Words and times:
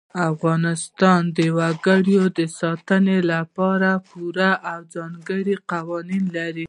افغانستان 0.31 1.21
د 1.37 1.39
وګړي 1.57 2.17
د 2.39 2.39
ساتنې 2.59 3.19
لپاره 3.31 3.89
پوره 4.09 4.51
او 4.71 4.79
ځانګړي 4.95 5.55
قوانین 5.71 6.23
لري. 6.37 6.59